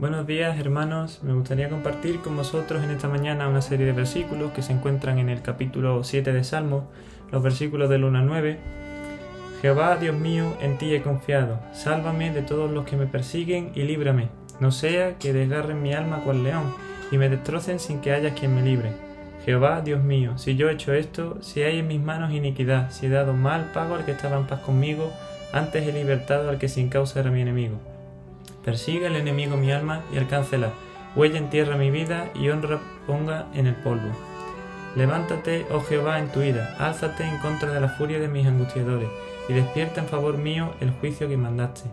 [0.00, 4.50] Buenos días hermanos, me gustaría compartir con vosotros en esta mañana una serie de versículos
[4.52, 6.88] que se encuentran en el capítulo 7 de Salmo,
[7.30, 8.58] los versículos del 1 al 9.
[9.60, 13.82] Jehová, Dios mío, en ti he confiado, sálvame de todos los que me persiguen y
[13.82, 14.28] líbrame,
[14.58, 16.74] no sea que desgarren mi alma cual león
[17.12, 18.92] y me destrocen sin que haya quien me libre.
[19.44, 23.04] Jehová, Dios mío, si yo he hecho esto, si hay en mis manos iniquidad, si
[23.04, 25.12] he dado mal pago al que estaba en paz conmigo,
[25.52, 27.89] antes he libertado al que sin causa era mi enemigo.
[28.64, 30.72] Persiga el enemigo mi alma y alcáncela.
[31.16, 34.10] Huella en tierra mi vida y honra ponga en el polvo.
[34.96, 39.08] Levántate, oh Jehová, en tu ira, álzate en contra de la furia de mis angustiadores,
[39.48, 41.88] y despierta en favor mío el juicio que mandaste.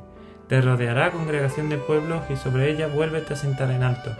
[0.48, 4.12] Te rodeará congregación de pueblos, y sobre ella vuélvete a sentar en alto.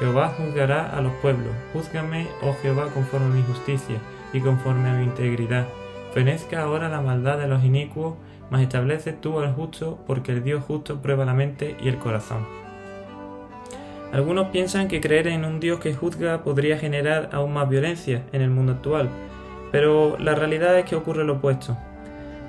[0.00, 3.98] Jehová juzgará a los pueblos, júzgame, oh Jehová, conforme a mi justicia,
[4.32, 5.66] y conforme a mi integridad.
[6.12, 8.16] Fenezca ahora la maldad de los inicuos,
[8.50, 12.46] mas establece tú al justo, porque el Dios justo prueba la mente y el corazón.
[14.12, 18.42] Algunos piensan que creer en un Dios que juzga podría generar aún más violencia en
[18.42, 19.08] el mundo actual,
[19.70, 21.76] pero la realidad es que ocurre lo opuesto.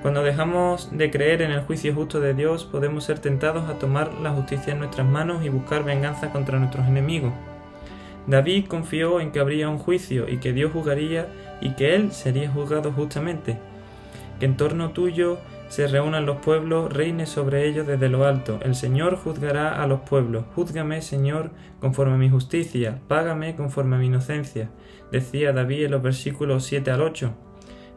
[0.01, 4.11] Cuando dejamos de creer en el juicio justo de Dios, podemos ser tentados a tomar
[4.15, 7.31] la justicia en nuestras manos y buscar venganza contra nuestros enemigos.
[8.27, 11.27] David confió en que habría un juicio y que Dios juzgaría
[11.61, 13.57] y que él sería juzgado justamente.
[14.39, 18.59] Que en torno tuyo se reúnan los pueblos, reine sobre ellos desde lo alto.
[18.61, 20.43] El Señor juzgará a los pueblos.
[20.53, 24.69] Júzgame, Señor, conforme a mi justicia, págame conforme a mi inocencia,
[25.11, 27.33] decía David en los versículos 7 al 8.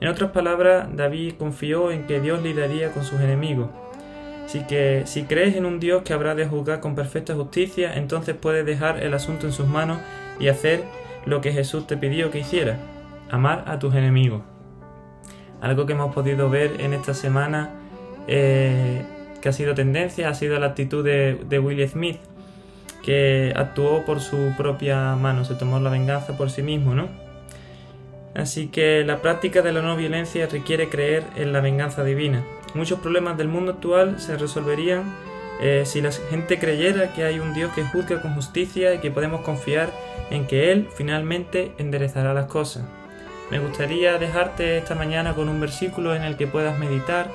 [0.01, 3.71] En otras palabras, David confió en que Dios lidiaría con sus enemigos.
[4.45, 8.37] Así que si crees en un Dios que habrá de juzgar con perfecta justicia, entonces
[8.37, 9.99] puedes dejar el asunto en sus manos
[10.39, 10.83] y hacer
[11.25, 12.77] lo que Jesús te pidió que hiciera,
[13.31, 14.43] amar a tus enemigos.
[15.61, 17.71] Algo que hemos podido ver en esta semana
[18.29, 19.03] eh,
[19.41, 22.19] que ha sido tendencia ha sido la actitud de, de Will Smith,
[23.03, 27.09] que actuó por su propia mano, se tomó la venganza por sí mismo, ¿no?
[28.35, 32.45] Así que la práctica de la no violencia requiere creer en la venganza divina.
[32.75, 35.05] Muchos problemas del mundo actual se resolverían
[35.61, 39.13] eh, si la gente creyera que hay un Dios que juzga con justicia y que
[39.13, 39.91] podemos confiar
[40.31, 42.85] en que Él finalmente enderezará las cosas.
[43.51, 47.31] Me gustaría dejarte esta mañana con un versículo en el que puedas meditar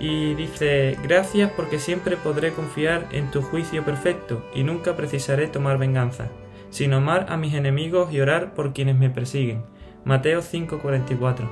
[0.00, 5.78] y dice, gracias porque siempre podré confiar en tu juicio perfecto y nunca precisaré tomar
[5.78, 6.28] venganza,
[6.70, 9.62] sino amar a mis enemigos y orar por quienes me persiguen.
[10.08, 11.50] Mateo 5:44.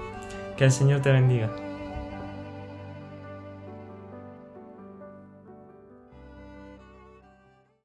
[0.57, 1.51] Que el Señor te bendiga.